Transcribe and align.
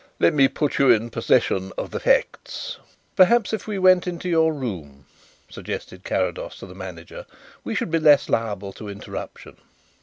"Let 0.19 0.33
me 0.33 0.47
put 0.47 0.79
you 0.79 0.89
in 0.89 1.11
possession 1.11 1.71
of 1.77 1.91
the 1.91 1.99
facts" 1.99 2.79
"Perhaps 3.15 3.53
if 3.53 3.67
we 3.67 3.77
went 3.77 4.07
into 4.07 4.29
your 4.29 4.51
room," 4.51 5.05
suggested 5.47 6.03
Carrados 6.03 6.57
to 6.57 6.65
the 6.65 6.73
manager, 6.73 7.27
"we 7.63 7.75
should 7.75 7.91
be 7.91 7.99
less 7.99 8.27
liable 8.27 8.73
to 8.73 8.89
interruption." 8.89 9.57